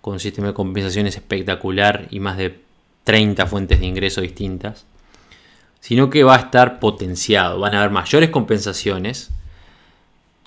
[0.00, 2.69] con un sistema de compensaciones espectacular y más de
[3.10, 4.86] 30 fuentes de ingreso distintas,
[5.80, 9.32] sino que va a estar potenciado, van a haber mayores compensaciones.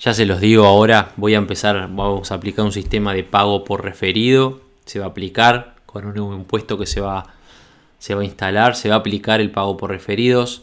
[0.00, 3.64] Ya se los digo ahora, voy a empezar, vamos a aplicar un sistema de pago
[3.64, 7.34] por referido, se va a aplicar con un nuevo impuesto que se va,
[7.98, 10.62] se va a instalar, se va a aplicar el pago por referidos,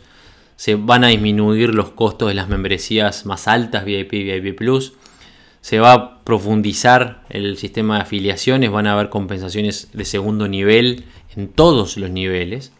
[0.55, 4.93] se van a disminuir los costos de las membresías más altas, VIP y VIP Plus,
[5.61, 11.05] se va a profundizar el sistema de afiliaciones, van a haber compensaciones de segundo nivel
[11.35, 12.71] en todos los niveles.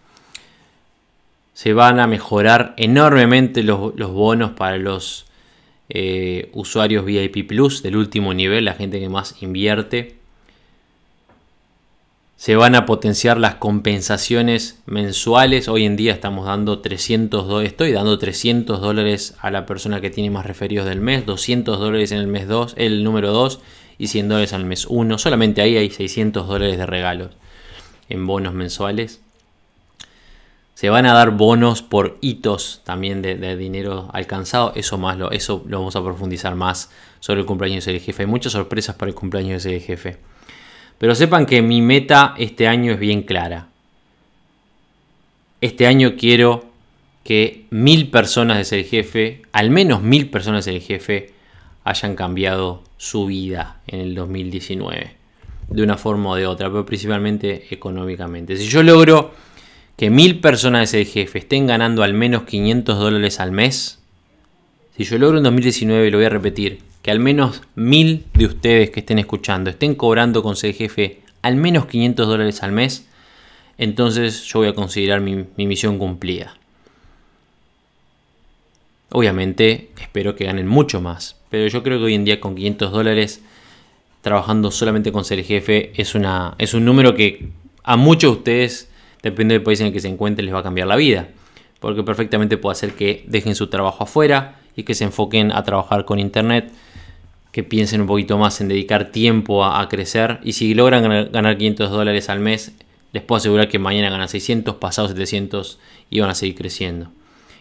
[1.54, 5.26] Se van a mejorar enormemente los, bonos para los
[5.90, 10.22] eh, usuarios VIP Plus del último nivel, la gente que más invierte
[12.42, 15.68] se van a potenciar las compensaciones mensuales.
[15.68, 20.10] Hoy en día estamos dando 300 dólares, estoy dando 300 dólares a la persona que
[20.10, 23.60] tiene más referidos del mes, 200 dólares en el mes 2, el número 2
[24.00, 25.20] y 100 dólares al mes 1.
[25.20, 27.30] Solamente ahí hay 600 dólares de regalos
[28.12, 29.22] en bonos mensuales.
[30.74, 34.74] Se van a dar bonos por hitos también de, dinero alcanzado.
[34.76, 38.24] Eso más lo, eso lo vamos a profundizar más sobre el cumpleaños del jefe.
[38.24, 40.18] Hay muchas sorpresas para el cumpleaños del jefe.
[40.98, 43.68] Pero sepan que mi meta este año es bien clara.
[45.60, 46.66] Este año quiero
[47.24, 51.34] que mil personas de ser jefe, al menos mil personas de ser jefe,
[51.84, 55.21] hayan cambiado su vida en el 2019.
[55.70, 58.58] De una forma o de otra, pero principalmente económicamente.
[58.58, 59.32] Si yo logro
[59.96, 64.00] que mil personas de jefe estén ganando al menos 500 dólares al mes,
[64.98, 68.90] si yo logro en 2019, lo voy a repetir, que al menos mil de ustedes
[68.90, 73.08] que estén escuchando estén cobrando con jefe al menos 500 dólares al mes,
[73.78, 76.56] entonces yo voy a considerar mi, misión cumplida.
[79.10, 82.92] Obviamente espero que ganen mucho más, pero yo creo que hoy en día con 500
[82.92, 83.44] dólares
[84.22, 87.50] trabajando solamente con ser jefe es, una, es un número que
[87.84, 88.92] a muchos de ustedes,
[89.24, 91.30] depende del país en el que se encuentren, les va a cambiar la vida.
[91.80, 96.06] Porque perfectamente puede hacer que dejen su trabajo afuera y que se enfoquen a trabajar
[96.06, 96.72] con internet
[97.52, 100.40] que piensen un poquito más en dedicar tiempo a, crecer.
[100.44, 102.74] Y si logran ganar, 500 dólares al mes,
[103.12, 105.80] les puedo asegurar que mañana ganan 600, pasados 700
[106.10, 107.12] y van a seguir creciendo.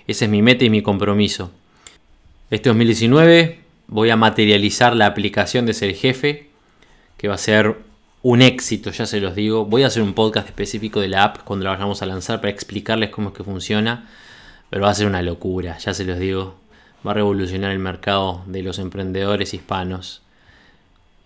[0.07, 1.51] Ese es mi meta y mi compromiso.
[2.51, 6.50] Este 2019 voy a materializar la aplicación de ser jefe,
[7.21, 7.77] que va a ser
[8.23, 9.67] un éxito, ya se los digo.
[9.67, 12.51] Voy a hacer un podcast específico de la app cuando la vayamos a lanzar para
[12.51, 14.09] explicarles cómo es que funciona.
[14.71, 16.61] Pero va a ser una locura, ya se los digo
[17.07, 20.23] va a revolucionar el mercado de los emprendedores hispanos.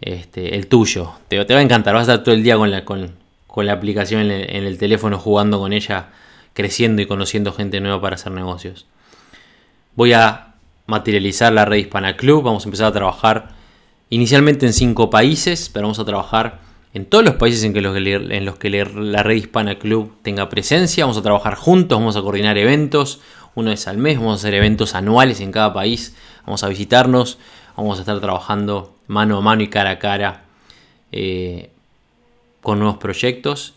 [0.01, 1.13] Este, el tuyo.
[1.29, 1.95] Te, va a encantar.
[1.95, 3.13] Vas a estar todo el día con la, con,
[3.57, 6.09] la aplicación en el, en el, teléfono jugando con ella,
[6.53, 8.87] creciendo y conociendo gente nueva para hacer negocios.
[9.95, 10.55] Voy a
[10.87, 12.43] materializar la red Hispana Club.
[12.43, 13.54] Vamos a empezar a trabajar
[14.11, 16.61] inicialmente en cinco países, pero vamos a trabajar
[16.95, 17.83] en todos los países en,
[18.45, 21.05] los, que la red Hispana Club tenga presencia.
[21.05, 23.21] Vamos a trabajar juntos, vamos a coordinar eventos
[23.57, 27.39] una vez al mes, vamos a hacer eventos anuales en cada país, vamos a visitarnos,
[27.77, 30.45] vamos a estar trabajando mano a mano y cara a cara
[31.13, 31.71] eh,
[32.63, 33.75] con nuevos proyectos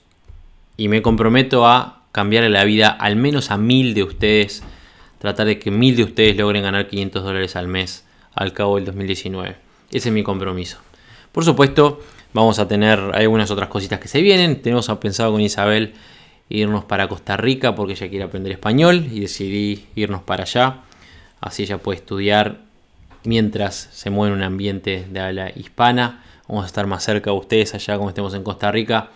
[0.78, 4.64] y me comprometo a cambiar la vida al menos a mil de ustedes,
[5.20, 8.86] tratar de que mil de ustedes logren ganar 500 dólares al mes al cabo del
[8.86, 9.67] 2019.
[9.92, 10.78] Ese es mi compromiso.
[11.32, 12.02] Por supuesto,
[12.34, 14.62] vamos a tener algunas otras cositas que se vienen.
[14.62, 15.94] Tenemos pensado con Isabel
[16.50, 20.82] irnos para Costa Rica porque ella quiere aprender español y decidí irnos para allá.
[21.40, 22.62] Así ella puede estudiar
[23.24, 26.24] mientras se mueve en un ambiente de habla hispana.
[26.48, 29.10] Vamos a estar más cerca de ustedes allá como estemos en Costa Rica.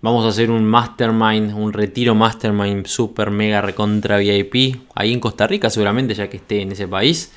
[0.00, 5.46] Vamos a hacer un mastermind, un retiro mastermind super mega recontra VIP ahí en Costa
[5.46, 7.32] Rica seguramente ya que esté en ese país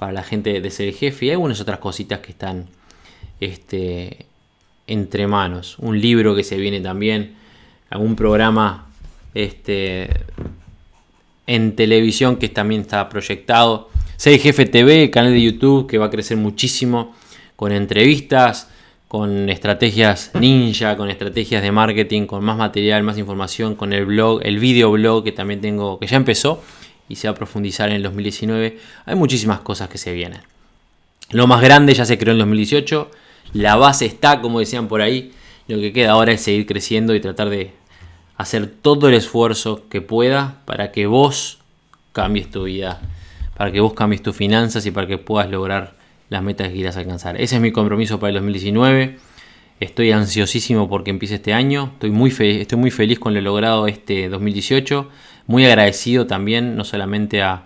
[0.00, 2.68] para la gente de ser jefe y algunas otras cositas que están
[3.38, 4.24] este,
[4.86, 5.78] entre manos.
[5.78, 7.34] Un libro que se viene también
[7.90, 8.86] algún programa
[9.34, 10.08] este,
[11.46, 13.90] en televisión que también está proyectado.
[14.16, 17.14] Sei Jefe TV, canal de YouTube que va a crecer muchísimo
[17.54, 18.70] con entrevistas,
[19.06, 24.40] con estrategias ninja, con estrategias de marketing, con más material, más información, con el blog,
[24.44, 26.62] el videoblog que también tengo, que ya empezó
[27.10, 28.78] y se va a profundizar en el 2019.
[29.04, 30.40] Hay muchísimas cosas que se vienen.
[31.30, 33.10] Lo más grande ya se creó en 2018,
[33.52, 35.32] la base está, como decían por ahí,
[35.68, 37.72] lo que queda ahora es seguir creciendo y tratar de
[38.36, 41.58] hacer todo el esfuerzo que pueda para que vos
[42.12, 43.00] cambies tu vida,
[43.56, 45.94] para que vos cambies tus finanzas y para que puedas lograr
[46.28, 47.40] las metas que quieras alcanzar.
[47.40, 49.18] Ese es mi compromiso para el 2019.
[49.80, 51.90] Estoy ansiosísimo porque empiece este año.
[51.94, 55.08] Estoy muy, estoy muy feliz con lo logrado este 2018.
[55.46, 57.64] Muy agradecido también, no solamente a,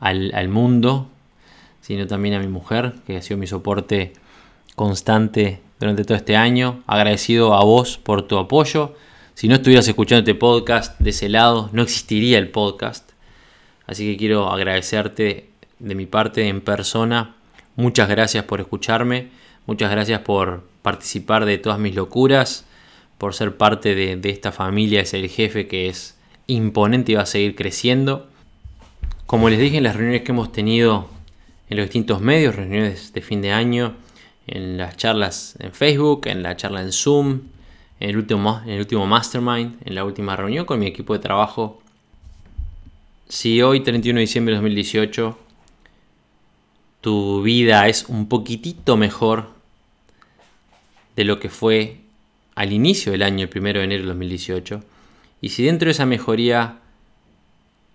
[0.00, 1.08] al, mundo,
[1.80, 4.12] sino también a mi mujer, que ha sido mi soporte
[4.76, 6.82] constante durante todo este año.
[6.86, 8.94] Agradecido a vos por tu apoyo
[9.40, 13.12] si no estuvieras escuchando este podcast de ese lado, no existiría el podcast.
[13.86, 15.48] Así que quiero agradecerte
[15.78, 17.36] de mi parte en persona.
[17.74, 19.30] Muchas gracias por escucharme.
[19.64, 22.66] Muchas gracias por participar de todas mis locuras.
[23.16, 26.18] por ser parte de, de esta familia, es el jefe que es
[26.52, 28.28] imponente y va a seguir creciendo.
[29.26, 31.08] Como les dije en las reuniones que hemos tenido
[31.68, 33.94] en los distintos medios, reuniones de fin de año,
[34.46, 37.40] en las charlas en Facebook, en la charla en Zoom,
[38.00, 41.20] en el último, en el último Mastermind, en la última reunión con mi equipo de
[41.20, 41.80] trabajo.
[43.28, 45.38] Si hoy, 31 de diciembre de 2018,
[47.00, 49.50] tu vida es un poquitito mejor
[51.14, 51.98] de lo que fue
[52.56, 54.82] al inicio del año, el 1 de enero de 2018,
[55.40, 56.78] y si dentro de esa mejoría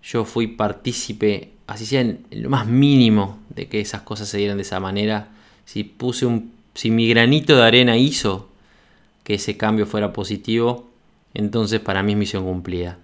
[0.02, 4.56] yo fui partícipe, así sea en lo más mínimo, de que esas cosas se dieran
[4.56, 5.28] de esa manera,
[5.64, 8.48] si puse un, si mi granito de arena hizo
[9.24, 10.88] que ese cambio fuera positivo,
[11.34, 12.98] entonces para mí es misión cumplida.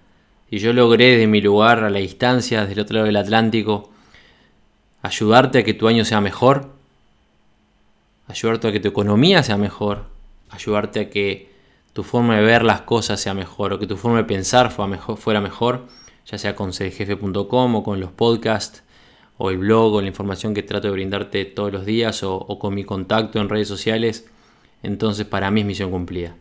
[0.49, 3.91] Si yo logré de mi lugar a la distancia, del otro lado del Atlántico,
[5.01, 6.69] ayudarte a que tu año sea mejor,
[8.27, 10.05] ayudarte a que tu economía sea mejor,
[10.49, 11.52] ayudarte a que
[11.93, 15.41] tu forma de ver las cosas sea mejor o que tu forma de pensar fuera
[15.41, 15.87] mejor,
[16.25, 18.83] ya sea con cdgf.com o con los podcasts
[19.37, 22.59] o el blog o la información que trato de brindarte todos los días o, o
[22.59, 24.27] con mi contacto en redes sociales,
[24.81, 26.35] entonces para mí es misión cumplida.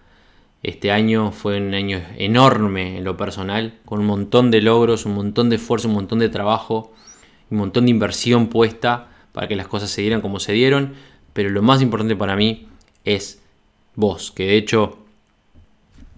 [0.62, 5.14] Este año fue un año enorme en lo personal, con un montón de logros, un
[5.14, 6.92] montón de esfuerzo, un montón de trabajo,
[7.50, 10.94] un montón de inversión puesta para que las cosas se dieran como se dieron,
[11.32, 12.68] pero lo más importante para mí
[13.05, 13.42] es
[13.96, 15.01] vos, que de hecho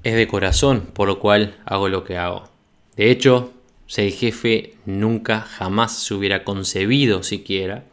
[0.05, 2.45] es de corazón por lo cual hago lo que hago.
[2.97, 3.53] De hecho,
[3.87, 7.85] ser jefe nunca jamás se hubiera concebido siquiera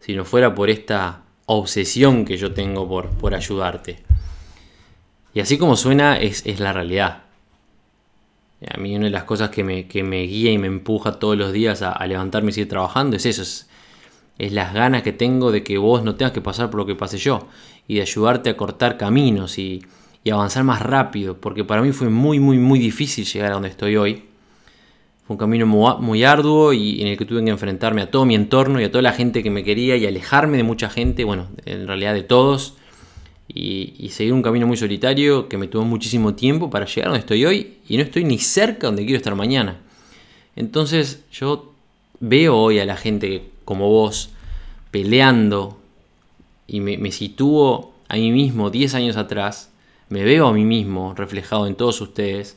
[0.00, 3.98] si no fuera por esta obsesión que yo tengo por, por ayudarte.
[5.34, 7.22] Y así como suena es, es la realidad.
[8.70, 11.36] A mí una de las cosas que me, que me guía y me empuja todos
[11.36, 15.62] los días a, levantarme y seguir trabajando es eso, es, las ganas que tengo de
[15.62, 17.46] que vos no tengas que pasar por lo que pasé yo
[17.86, 19.82] y de ayudarte a cortar caminos y,
[20.24, 23.68] y avanzar más rápido, porque para mí fue muy, muy, muy difícil llegar a donde
[23.68, 24.24] estoy hoy.
[25.26, 28.34] Fue un camino muy, arduo y en el que tuve que enfrentarme a todo mi
[28.34, 31.48] entorno y a toda la gente que me quería y alejarme de mucha gente, bueno,
[31.66, 32.74] en realidad de todos,
[33.48, 37.20] y, seguir un camino muy solitario que me tomó muchísimo tiempo para llegar a donde
[37.20, 39.80] estoy hoy y no estoy ni cerca donde quiero estar mañana.
[40.56, 41.74] Entonces yo
[42.20, 44.30] veo hoy a la gente como vos
[44.90, 45.78] peleando
[46.66, 49.70] y me, me sitúo a mí mismo 10 años atrás,
[50.14, 52.56] me veo a mí mismo reflejado en todos ustedes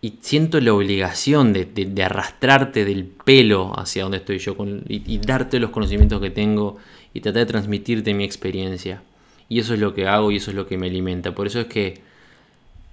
[0.00, 4.56] y siento la obligación de, arrastrarte del pelo hacia donde estoy yo
[4.88, 6.78] y, darte los conocimientos que tengo
[7.12, 9.02] y tratar de transmitirte mi experiencia.
[9.50, 11.34] Y eso es lo que hago y eso es lo que me alimenta.
[11.34, 12.00] Por eso es que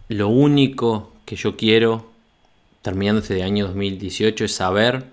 [0.09, 2.11] lo único que yo quiero,
[2.81, 5.05] terminando este año 2018, es saber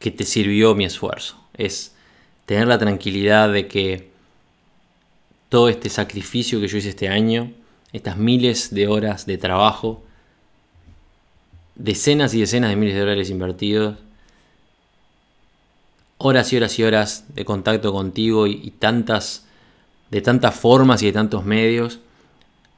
[0.00, 1.36] que te sirvió mi esfuerzo.
[1.56, 1.94] Es
[2.44, 4.09] tener la tranquilidad de que
[5.50, 7.52] todo este sacrificio que yo hice este año
[7.92, 10.02] estas miles de horas de trabajo,
[11.74, 13.96] decenas y decenas de miles de dólares invertidos,
[16.18, 19.46] horas y horas y horas de contacto contigo y, tantas,
[20.10, 22.00] de tantas formas y de tantos medios,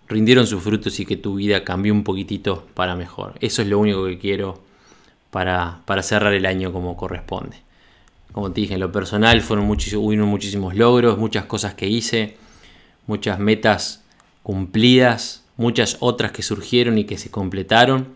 [0.09, 3.35] rindieron sus frutos y que tu vida cambió un poquitito para mejor.
[3.41, 4.63] Eso es lo único que quiero
[5.31, 7.57] para, para cerrar el año como corresponde.
[8.33, 12.37] Como te dije, en lo personal fueron muchísimos, muchísimos logros, muchas cosas que hice,
[13.07, 14.03] muchas metas
[14.43, 18.09] cumplidas, muchas otras que surgieron y que se completaron,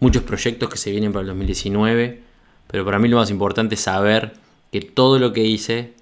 [0.00, 2.22] muchos proyectos que se vienen para el 2019,
[2.68, 4.34] pero para mí lo más importante es saber
[4.70, 5.94] que todo lo que hice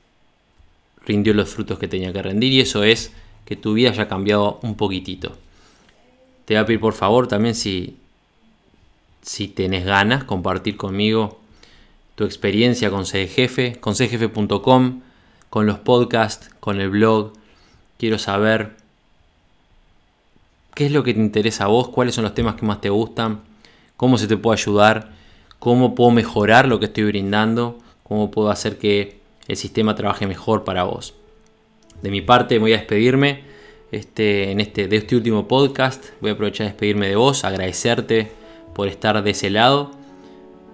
[1.04, 3.12] rindió los frutos que tenía que rendir y eso es
[3.44, 5.36] que tu vida haya cambiado un poquitito.
[6.44, 7.96] Te voy a pedir por favor también si,
[9.22, 11.40] si tenés ganas compartir conmigo
[12.16, 15.02] tu experiencia con CDGF, con cdgf.com,
[15.50, 17.32] con los podcasts, con el blog.
[17.98, 18.76] Quiero saber
[20.74, 22.90] qué es lo que te interesa a vos, cuáles son los temas que más te
[22.90, 23.40] gustan,
[23.96, 25.12] cómo se te puede ayudar,
[25.58, 29.18] cómo puedo mejorar lo que estoy brindando, cómo puedo hacer que
[29.48, 31.14] el sistema trabaje mejor para vos.
[32.02, 33.44] De mi parte voy a despedirme
[33.90, 36.10] este, en este, de este último podcast.
[36.20, 38.30] Voy a aprovechar de despedirme de vos, agradecerte
[38.74, 39.92] por estar de ese lado,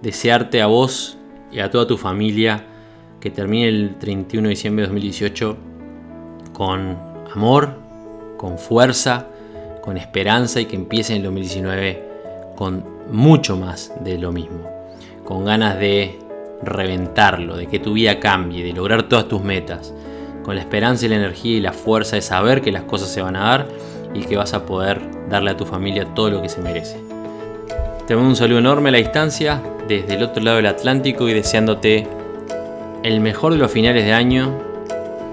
[0.01, 1.17] desearte a vos
[1.51, 2.65] y a toda tu familia
[3.21, 5.57] que termine el 31 de diciembre de 2018
[6.51, 7.69] con amor,
[8.37, 9.27] con fuerza
[9.83, 12.03] con esperanza y que empiece en el 2019
[12.55, 14.69] con mucho más de lo mismo.
[15.25, 16.17] Con ganas de
[16.61, 19.93] reventarlo, de que tu vida cambie, de lograr todas tus metas.
[20.43, 23.21] Con la esperanza y la energía y la fuerza de saber que las cosas se
[23.21, 23.67] van a dar
[24.13, 26.97] y que vas a poder darle a tu familia todo lo que se merece.
[28.07, 31.33] Te mando un saludo enorme a la distancia, desde el otro lado del Atlántico y
[31.33, 32.07] deseándote
[33.03, 34.72] el mejor de los finales de año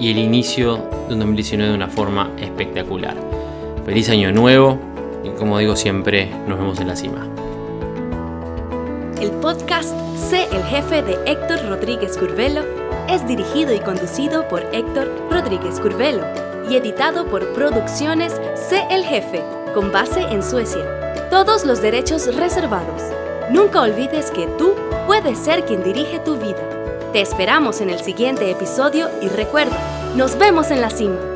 [0.01, 0.79] y el inicio
[1.09, 3.15] de un 2019 de una forma espectacular.
[3.85, 4.79] Feliz año nuevo
[5.23, 7.29] y como digo siempre, nos vemos en la cima.
[9.21, 12.63] El podcast Sé el jefe de Héctor Rodríguez Curvelo
[13.09, 16.25] es dirigido y conducido por Héctor Rodríguez Curvelo
[16.71, 19.43] y editado por Producciones Sé el jefe,
[19.75, 21.29] con base en Suecia.
[21.29, 23.03] Todos los derechos reservados.
[23.51, 24.75] Nunca olvides que tú
[25.07, 26.80] puedes ser quien dirige tu vida.
[27.13, 29.77] Te esperamos en el siguiente episodio y recuerda,
[30.15, 31.30] nos vemos en la cima.